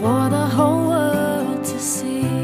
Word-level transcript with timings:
for 0.00 0.30
the 0.30 0.46
whole 0.46 0.88
world 0.90 1.64
to 1.64 1.78
see. 1.80 2.37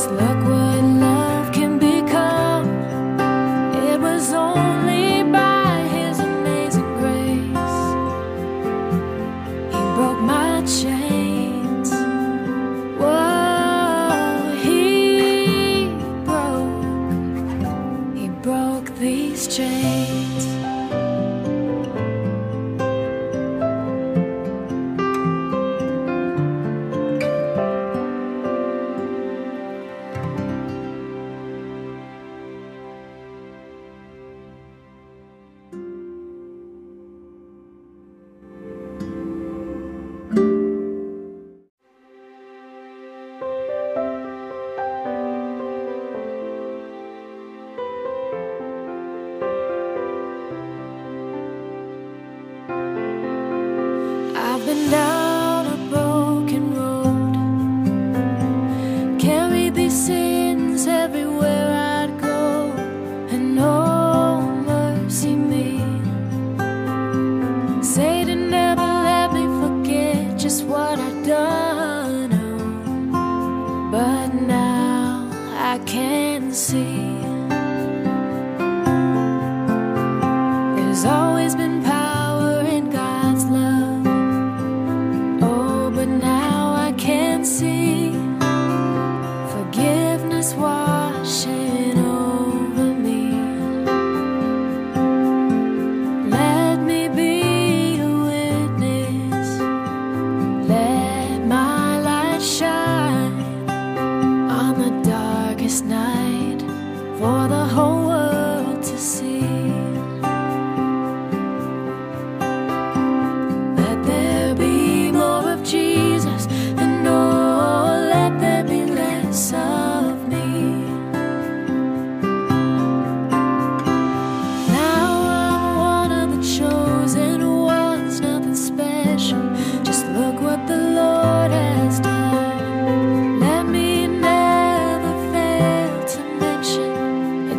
Just 0.00 0.12
look 0.12 0.39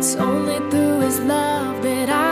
It's 0.02 0.16
only 0.16 0.58
through 0.68 0.98
his 1.02 1.20
love 1.20 1.80
that 1.84 2.08
I 2.08 2.31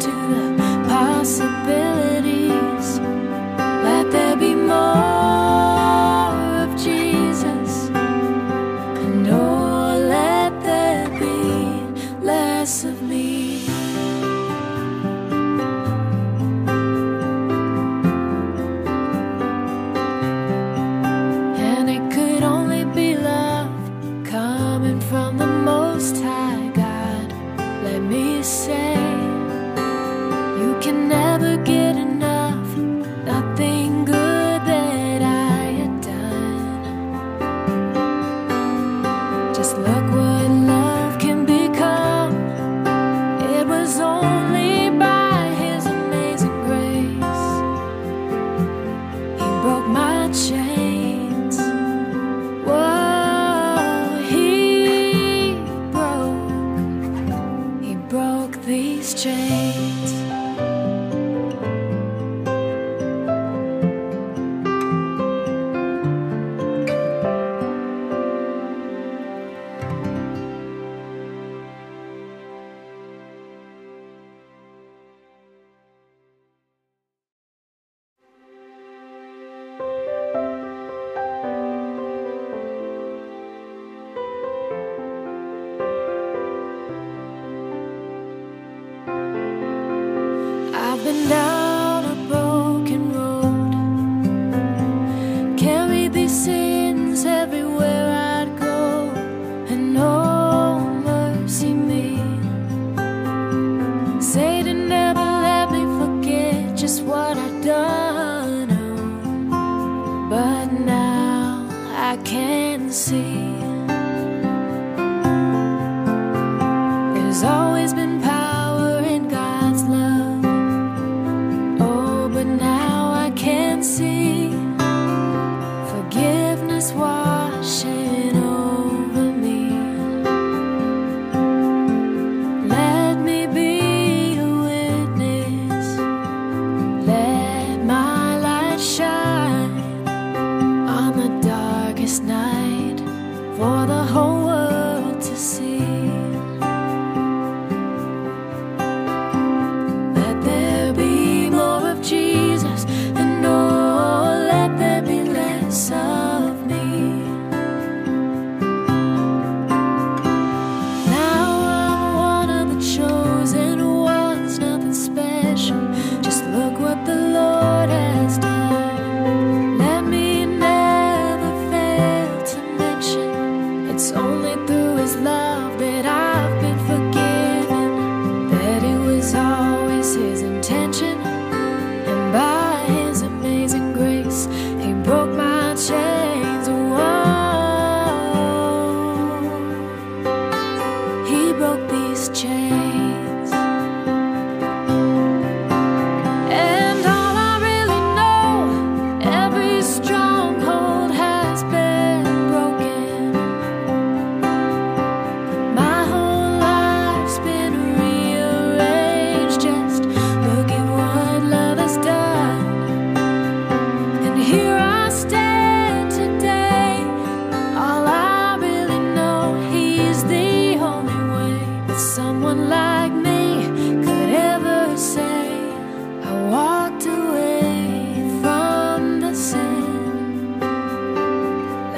to 0.00 0.10
the 0.56 0.84
possibilities. 0.88 1.99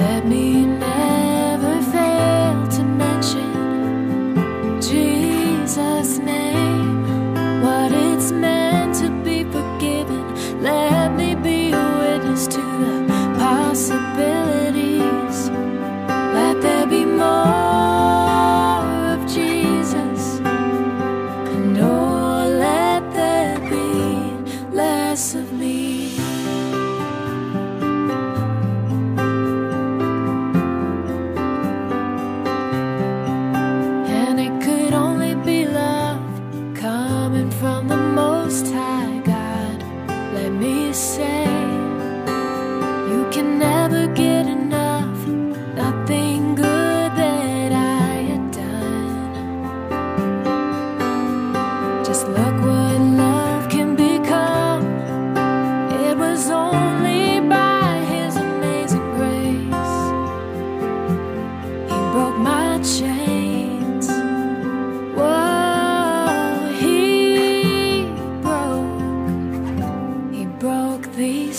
Let 0.03 0.27
me 0.27 0.67
know. 0.67 0.92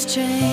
Chains. 0.05 0.52